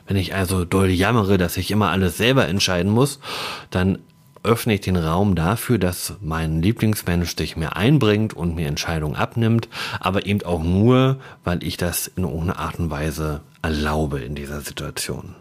Wenn 0.06 0.18
ich 0.18 0.36
also 0.36 0.66
doll 0.66 0.90
jammere, 0.90 1.38
dass 1.38 1.56
ich 1.56 1.72
immer 1.72 1.92
alles 1.92 2.18
selber 2.18 2.46
entscheiden 2.50 2.92
muss, 2.92 3.22
dann 3.70 4.00
öffne 4.44 4.74
ich 4.74 4.82
den 4.82 4.98
Raum 4.98 5.36
dafür, 5.36 5.78
dass 5.78 6.16
mein 6.22 6.62
Lieblingsmensch 6.62 7.36
sich 7.36 7.58
mir 7.58 7.76
einbringt 7.76 8.34
und 8.34 8.56
mir 8.56 8.68
Entscheidungen 8.68 9.16
abnimmt, 9.16 9.70
aber 10.00 10.26
eben 10.26 10.44
auch 10.44 10.64
nur, 10.64 11.18
weil 11.44 11.64
ich 11.64 11.78
das 11.78 12.08
in 12.08 12.24
irgendeiner 12.24 12.60
Art 12.60 12.80
und 12.80 12.90
Weise 12.90 13.42
erlaube 13.62 14.20
in 14.20 14.36
dieser 14.36 14.62
Situation. 14.62 15.36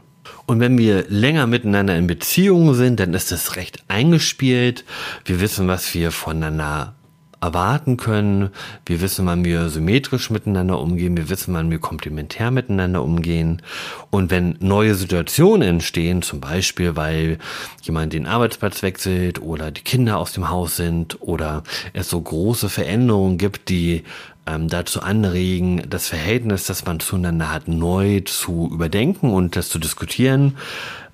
Und 0.47 0.61
wenn 0.61 0.77
wir 0.79 1.05
länger 1.09 1.47
miteinander 1.47 1.97
in 1.97 2.07
Beziehungen 2.07 2.75
sind, 2.75 3.01
dann 3.01 3.15
ist 3.15 3.33
es 3.33 3.57
recht 3.57 3.85
eingespielt. 3.89 4.85
Wir 5.25 5.41
wissen, 5.41 5.69
was 5.69 5.95
wir 5.95 6.11
voneinander 6.11 6.95
erwarten 7.41 7.97
können. 7.97 8.51
Wir 8.85 9.01
wissen, 9.01 9.27
wann 9.27 9.45
wir 9.45 9.69
symmetrisch 9.69 10.31
miteinander 10.31 10.79
umgehen. 10.79 11.17
Wir 11.17 11.31
wissen, 11.31 11.55
wann 11.55 11.71
wir 11.71 11.79
komplementär 11.79 12.51
miteinander 12.51 13.03
umgehen. 13.03 13.63
Und 14.11 14.31
wenn 14.31 14.57
neue 14.61 14.95
Situationen 14.95 15.69
entstehen, 15.69 16.23
zum 16.23 16.41
Beispiel, 16.41 16.97
weil 16.97 17.39
jemand 17.83 18.13
den 18.13 18.27
Arbeitsplatz 18.27 18.83
wechselt 18.83 19.41
oder 19.41 19.71
die 19.71 19.83
Kinder 19.83 20.19
aus 20.19 20.33
dem 20.33 20.51
Haus 20.51 20.77
sind 20.77 21.21
oder 21.21 21.63
es 21.93 22.11
so 22.11 22.21
große 22.21 22.69
Veränderungen 22.69 23.39
gibt, 23.39 23.69
die 23.69 24.05
ähm, 24.47 24.69
dazu 24.69 25.01
anregen, 25.01 25.83
das 25.89 26.09
Verhältnis, 26.09 26.67
das 26.67 26.85
man 26.85 27.01
zueinander 27.01 27.53
hat, 27.53 27.69
neu 27.69 28.21
zu 28.21 28.69
überdenken 28.73 29.31
und 29.31 29.57
das 29.57 29.69
zu 29.69 29.79
diskutieren, 29.79 30.57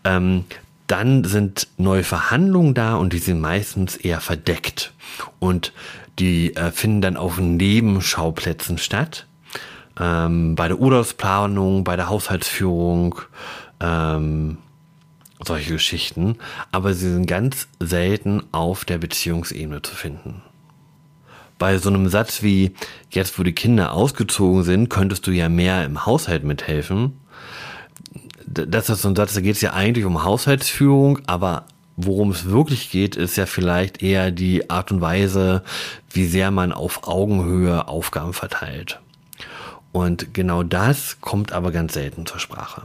ähm, 0.05 0.45
dann 0.87 1.25
sind 1.25 1.69
neue 1.79 2.05
Verhandlungen 2.05 2.75
da 2.75 2.95
und 2.97 3.13
die 3.13 3.19
sind 3.19 3.41
meistens 3.41 3.97
eher 3.97 4.21
verdeckt. 4.21 4.93
Und 5.39 5.73
die 6.19 6.55
äh, 6.57 6.71
finden 6.71 7.01
dann 7.01 7.17
auf 7.17 7.39
Nebenschauplätzen 7.39 8.79
statt. 8.79 9.27
Ähm, 9.99 10.55
bei 10.55 10.69
der 10.69 10.79
Urlaubsplanung, 10.79 11.85
bei 11.85 11.97
der 11.97 12.09
Haushaltsführung, 12.09 13.21
ähm, 13.81 14.59
solche 15.45 15.73
Geschichten. 15.73 16.37
Aber 16.73 16.95
sie 16.95 17.13
sind 17.13 17.27
ganz 17.27 17.69
selten 17.81 18.43
auf 18.53 18.85
der 18.85 18.99
Beziehungsebene 18.99 19.83
zu 19.83 19.95
finden. 19.95 20.43
Bei 21.59 21.79
so 21.79 21.89
einem 21.89 22.09
Satz 22.09 22.43
wie, 22.43 22.75
jetzt 23.11 23.39
wo 23.39 23.43
die 23.43 23.55
Kinder 23.55 23.93
ausgezogen 23.93 24.63
sind, 24.63 24.91
könntest 24.91 25.27
du 25.27 25.31
ja 25.31 25.49
mehr 25.49 25.85
im 25.85 26.05
Haushalt 26.05 26.45
mithelfen. 26.45 27.19
Das 28.47 28.89
ist 28.89 29.03
so 29.03 29.09
ein 29.09 29.17
Satz, 29.17 29.35
da 29.35 29.41
geht 29.41 29.57
es 29.57 29.61
ja 29.61 29.73
eigentlich 29.73 30.05
um 30.05 30.25
Haushaltsführung, 30.25 31.21
aber 31.27 31.67
Worum 31.99 32.31
es 32.31 32.45
wirklich 32.45 32.91
geht, 32.91 33.17
ist 33.17 33.37
ja 33.37 33.47
vielleicht 33.47 34.03
eher 34.03 34.31
die 34.31 34.69
Art 34.69 34.93
und 34.93 35.01
Weise, 35.01 35.63
wie 36.11 36.27
sehr 36.27 36.51
man 36.51 36.73
auf 36.73 37.09
Augenhöhe 37.09 37.89
Aufgaben 37.89 38.35
verteilt. 38.35 39.01
Und 39.93 40.35
genau 40.35 40.63
das 40.63 41.23
kommt 41.23 41.53
aber 41.53 41.73
ganz 41.73 41.95
selten 41.95 42.27
zur 42.27 42.39
Sprache. 42.39 42.83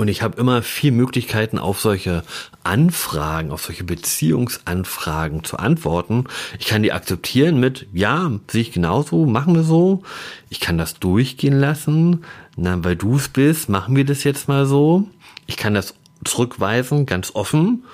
Und 0.00 0.08
ich 0.08 0.22
habe 0.22 0.40
immer 0.40 0.62
vier 0.62 0.92
Möglichkeiten, 0.92 1.58
auf 1.58 1.78
solche 1.78 2.22
Anfragen, 2.64 3.50
auf 3.50 3.64
solche 3.64 3.84
Beziehungsanfragen 3.84 5.44
zu 5.44 5.58
antworten. 5.58 6.24
Ich 6.58 6.64
kann 6.64 6.82
die 6.82 6.94
akzeptieren 6.94 7.60
mit, 7.60 7.86
ja, 7.92 8.30
sehe 8.50 8.62
ich 8.62 8.72
genauso, 8.72 9.26
machen 9.26 9.54
wir 9.54 9.62
so. 9.62 10.02
Ich 10.48 10.58
kann 10.58 10.78
das 10.78 10.94
durchgehen 11.00 11.60
lassen, 11.60 12.24
na, 12.56 12.82
weil 12.82 12.96
du 12.96 13.16
es 13.16 13.28
bist, 13.28 13.68
machen 13.68 13.94
wir 13.94 14.06
das 14.06 14.24
jetzt 14.24 14.48
mal 14.48 14.64
so. 14.64 15.06
Ich 15.46 15.58
kann 15.58 15.74
das 15.74 15.92
zurückweisen, 16.24 17.04
ganz 17.04 17.34
offen, 17.34 17.84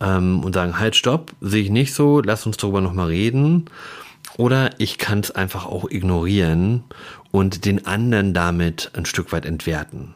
ähm, 0.00 0.42
und 0.42 0.54
sagen, 0.54 0.78
halt, 0.78 0.96
stopp, 0.96 1.32
sehe 1.42 1.64
ich 1.64 1.70
nicht 1.70 1.92
so, 1.92 2.22
lass 2.22 2.46
uns 2.46 2.56
darüber 2.56 2.80
nochmal 2.80 3.08
reden. 3.08 3.66
Oder 4.38 4.70
ich 4.78 4.96
kann 4.96 5.20
es 5.20 5.30
einfach 5.30 5.66
auch 5.66 5.90
ignorieren 5.90 6.84
und 7.30 7.66
den 7.66 7.86
anderen 7.86 8.32
damit 8.32 8.92
ein 8.94 9.04
Stück 9.04 9.32
weit 9.32 9.44
entwerten. 9.44 10.14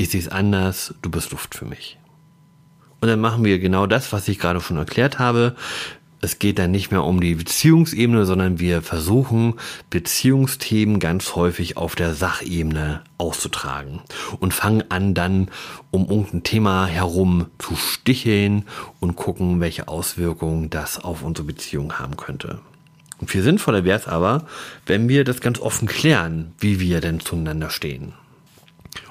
Ich 0.00 0.08
sehe 0.08 0.20
es 0.20 0.28
anders, 0.28 0.94
du 1.02 1.10
bist 1.10 1.30
Luft 1.30 1.54
für 1.54 1.66
mich. 1.66 1.98
Und 3.02 3.08
dann 3.08 3.20
machen 3.20 3.44
wir 3.44 3.58
genau 3.58 3.86
das, 3.86 4.14
was 4.14 4.28
ich 4.28 4.38
gerade 4.38 4.62
schon 4.62 4.78
erklärt 4.78 5.18
habe. 5.18 5.54
Es 6.22 6.38
geht 6.38 6.58
dann 6.58 6.70
nicht 6.70 6.90
mehr 6.90 7.04
um 7.04 7.20
die 7.20 7.34
Beziehungsebene, 7.34 8.24
sondern 8.24 8.58
wir 8.58 8.80
versuchen, 8.80 9.56
Beziehungsthemen 9.90 11.00
ganz 11.00 11.34
häufig 11.36 11.76
auf 11.76 11.96
der 11.96 12.14
Sachebene 12.14 13.02
auszutragen 13.18 14.00
und 14.38 14.54
fangen 14.54 14.84
an, 14.88 15.12
dann 15.12 15.50
um 15.90 16.08
irgendein 16.08 16.44
Thema 16.44 16.86
herum 16.86 17.48
zu 17.58 17.76
sticheln 17.76 18.64
und 19.00 19.16
gucken, 19.16 19.60
welche 19.60 19.86
Auswirkungen 19.88 20.70
das 20.70 20.98
auf 20.98 21.22
unsere 21.22 21.46
Beziehung 21.46 21.98
haben 21.98 22.16
könnte. 22.16 22.60
Und 23.18 23.30
viel 23.30 23.42
sinnvoller 23.42 23.84
wäre 23.84 23.98
es 23.98 24.08
aber, 24.08 24.46
wenn 24.86 25.10
wir 25.10 25.24
das 25.24 25.42
ganz 25.42 25.58
offen 25.58 25.86
klären, 25.86 26.52
wie 26.58 26.80
wir 26.80 27.02
denn 27.02 27.20
zueinander 27.20 27.68
stehen. 27.68 28.14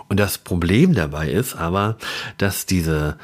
Und 0.09 0.19
das 0.19 0.37
Problem 0.37 0.93
dabei 0.93 1.29
ist 1.29 1.55
aber, 1.55 1.97
dass 2.37 2.65
diese 2.65 3.17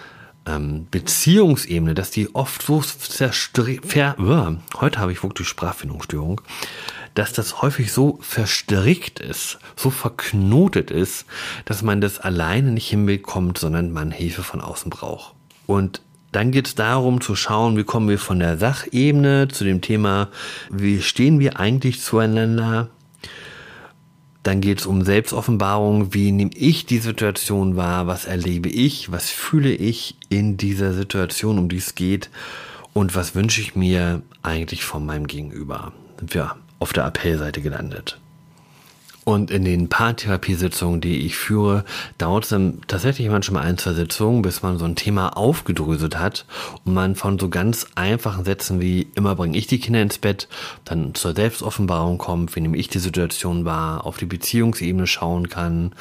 ähm, 0.46 0.88
Beziehungsebene, 0.92 1.94
dass 1.94 2.12
die 2.12 2.34
oft 2.34 2.62
so 2.62 2.82
zerstrickt, 2.82 3.94
heute 3.96 5.00
habe 5.00 5.12
ich 5.12 5.24
wirklich 5.24 5.48
Sprachfindungsstörung, 5.48 6.42
dass 7.16 7.34
das 7.34 7.62
häufig 7.62 7.92
so 7.92 8.20
verstrickt 8.22 9.20
ist, 9.20 9.58
so 9.76 9.90
verknotet 9.90 10.92
ist, 10.92 11.26
dass 11.66 11.82
man 11.82 12.02
das 12.02 12.20
alleine 12.20 12.72
nicht 12.72 12.90
hinbekommt, 12.90 13.58
sondern 13.58 13.92
man 13.92 14.12
Hilfe 14.12 14.44
von 14.44 14.62
außen 14.62 14.90
braucht. 14.90 15.34
Und 15.66 16.02
dann 16.32 16.52
geht 16.52 16.68
es 16.68 16.76
darum 16.76 17.22
zu 17.22 17.36
schauen, 17.36 17.78
wie 17.78 17.86
kommen 17.86 18.10
wir 18.10 18.20
von 18.20 18.40
der 18.40 18.58
Sachebene 18.58 19.48
zu 19.48 19.64
dem 19.64 19.80
Thema, 19.80 20.28
wie 20.70 21.02
stehen 21.02 21.40
wir 21.40 21.60
eigentlich 21.60 22.02
zueinander. 22.02 22.90
Dann 24.46 24.62
geht 24.62 24.80
es 24.80 24.86
um 24.86 25.04
Selbstoffenbarung, 25.04 26.14
wie 26.14 26.32
nehme 26.32 26.52
ich 26.54 26.86
die 26.86 27.00
Situation 27.00 27.78
wahr, 27.78 28.06
was 28.06 28.26
erlebe 28.26 28.70
ich, 28.70 29.12
was 29.12 29.32
fühle 29.32 29.72
ich 29.72 30.18
in 30.30 30.56
dieser 30.56 30.94
Situation, 30.94 31.58
um 31.58 31.68
die 31.68 31.78
es 31.78 31.96
geht 31.96 32.30
und 32.94 33.16
was 33.16 33.34
wünsche 33.34 33.60
ich 33.60 33.76
mir 33.76 34.22
eigentlich 34.44 34.84
von 34.84 35.04
meinem 35.04 35.26
Gegenüber. 35.26 35.94
Sind 36.20 36.36
wir 36.36 36.58
auf 36.78 36.94
der 36.94 37.06
Appellseite 37.06 37.64
gelandet. 37.64 38.20
Und 39.26 39.50
in 39.50 39.66
den 39.66 39.90
Paartherapiesitzungen, 39.90 41.02
die 41.02 41.26
ich 41.26 41.36
führe, 41.36 41.84
dauert 42.20 42.44
es 42.44 42.52
dann 42.52 42.82
tatsächlich 42.88 43.28
manchmal 43.28 43.64
ein, 43.64 43.80
zwei 43.80 43.94
Sitzungen, 43.94 44.44
bis 44.44 44.62
man 44.62 44.78
so 44.78 44.86
ein 44.86 44.96
Thema 44.96 45.36
aufgedröselt 45.36 46.20
hat 46.20 46.46
und 46.86 46.94
man 46.94 47.16
von 47.16 47.40
so 47.40 47.50
ganz 47.50 47.88
einfachen 47.96 48.46
Sätzen 48.46 48.80
wie 48.80 49.08
immer 49.16 49.36
bringe 49.36 49.58
ich 49.58 49.66
die 49.66 49.80
Kinder 49.80 50.02
ins 50.04 50.20
Bett, 50.20 50.48
dann 50.86 51.16
zur 51.16 51.34
Selbstoffenbarung 51.34 52.20
kommt, 52.20 52.56
wie 52.56 52.62
nehme 52.62 52.78
ich 52.78 52.88
die 52.88 53.00
Situation 53.00 53.66
wahr, 53.66 54.06
auf 54.06 54.18
die 54.18 54.28
Beziehungsebene 54.28 55.08
schauen 55.08 55.50
kann 55.50 55.94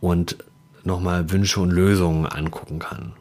und 0.00 0.36
nochmal 0.82 1.30
Wünsche 1.30 1.60
und 1.60 1.70
Lösungen 1.70 2.26
angucken 2.26 2.80
kann. 2.80 3.12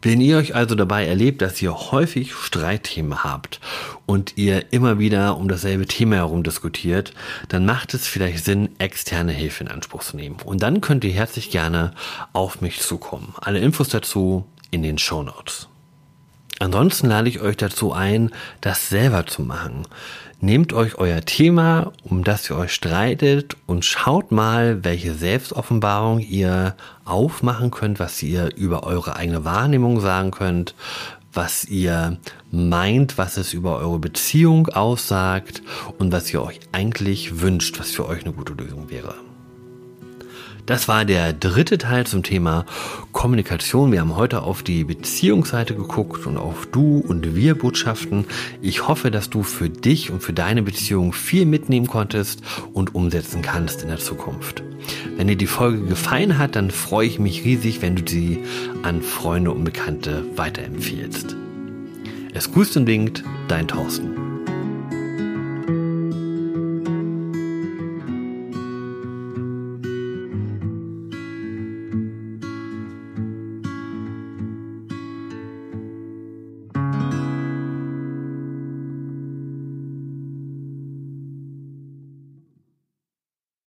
Wenn 0.00 0.20
ihr 0.20 0.38
euch 0.38 0.54
also 0.54 0.74
dabei 0.74 1.06
erlebt, 1.06 1.42
dass 1.42 1.60
ihr 1.60 1.74
häufig 1.74 2.34
Streitthemen 2.34 3.24
habt 3.24 3.60
und 4.06 4.36
ihr 4.36 4.72
immer 4.72 4.98
wieder 4.98 5.36
um 5.36 5.48
dasselbe 5.48 5.86
Thema 5.86 6.16
herum 6.16 6.44
diskutiert, 6.44 7.12
dann 7.48 7.66
macht 7.66 7.94
es 7.94 8.06
vielleicht 8.06 8.44
Sinn, 8.44 8.70
externe 8.78 9.32
Hilfe 9.32 9.64
in 9.64 9.70
Anspruch 9.70 10.04
zu 10.04 10.16
nehmen. 10.16 10.36
Und 10.44 10.62
dann 10.62 10.80
könnt 10.80 11.02
ihr 11.04 11.12
herzlich 11.12 11.50
gerne 11.50 11.92
auf 12.32 12.60
mich 12.60 12.80
zukommen. 12.80 13.34
Alle 13.40 13.58
Infos 13.58 13.88
dazu 13.88 14.46
in 14.70 14.82
den 14.82 14.98
Show 14.98 15.22
Notes. 15.22 15.68
Ansonsten 16.60 17.08
lade 17.08 17.28
ich 17.28 17.40
euch 17.40 17.56
dazu 17.56 17.92
ein, 17.92 18.30
das 18.60 18.88
selber 18.88 19.26
zu 19.26 19.42
machen. 19.42 19.86
Nehmt 20.40 20.72
euch 20.72 20.96
euer 20.98 21.20
Thema, 21.22 21.92
um 22.04 22.22
das 22.22 22.48
ihr 22.48 22.56
euch 22.56 22.72
streitet 22.72 23.56
und 23.66 23.84
schaut 23.84 24.30
mal, 24.30 24.84
welche 24.84 25.14
Selbstoffenbarung 25.14 26.20
ihr 26.20 26.76
aufmachen 27.04 27.70
könnt, 27.70 27.98
was 27.98 28.22
ihr 28.22 28.54
über 28.56 28.84
eure 28.84 29.16
eigene 29.16 29.44
Wahrnehmung 29.44 30.00
sagen 30.00 30.30
könnt, 30.30 30.74
was 31.32 31.64
ihr 31.64 32.18
meint, 32.50 33.18
was 33.18 33.36
es 33.36 33.52
über 33.52 33.78
eure 33.78 33.98
Beziehung 33.98 34.68
aussagt 34.68 35.62
und 35.98 36.12
was 36.12 36.32
ihr 36.32 36.42
euch 36.42 36.60
eigentlich 36.72 37.40
wünscht, 37.40 37.78
was 37.78 37.90
für 37.90 38.06
euch 38.06 38.24
eine 38.24 38.32
gute 38.32 38.54
Lösung 38.54 38.90
wäre. 38.90 39.27
Das 40.68 40.86
war 40.86 41.06
der 41.06 41.32
dritte 41.32 41.78
Teil 41.78 42.06
zum 42.06 42.22
Thema 42.22 42.66
Kommunikation. 43.12 43.90
Wir 43.90 44.00
haben 44.00 44.16
heute 44.16 44.42
auf 44.42 44.62
die 44.62 44.84
Beziehungsseite 44.84 45.74
geguckt 45.74 46.26
und 46.26 46.36
auf 46.36 46.66
Du 46.66 46.98
und 46.98 47.34
Wir 47.34 47.56
Botschaften. 47.56 48.26
Ich 48.60 48.86
hoffe, 48.86 49.10
dass 49.10 49.30
du 49.30 49.42
für 49.42 49.70
dich 49.70 50.10
und 50.10 50.22
für 50.22 50.34
deine 50.34 50.62
Beziehung 50.62 51.14
viel 51.14 51.46
mitnehmen 51.46 51.86
konntest 51.86 52.42
und 52.74 52.94
umsetzen 52.94 53.40
kannst 53.40 53.80
in 53.80 53.88
der 53.88 53.96
Zukunft. 53.96 54.62
Wenn 55.16 55.28
dir 55.28 55.36
die 55.36 55.46
Folge 55.46 55.86
gefallen 55.86 56.36
hat, 56.36 56.54
dann 56.54 56.70
freue 56.70 57.06
ich 57.06 57.18
mich 57.18 57.46
riesig, 57.46 57.80
wenn 57.80 57.96
du 57.96 58.02
sie 58.06 58.44
an 58.82 59.00
Freunde 59.00 59.52
und 59.52 59.64
Bekannte 59.64 60.22
weiterempfiehlst. 60.36 61.34
Es 62.34 62.52
grüßt 62.52 62.76
und 62.76 62.86
winkt, 62.86 63.24
dein 63.48 63.68
Thorsten. 63.68 64.27